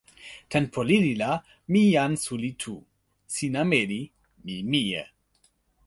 [0.53, 1.31] tenpo lili la,
[1.71, 2.75] mi jan suli tu.
[3.35, 4.01] sina meli.
[4.43, 5.03] mi mije.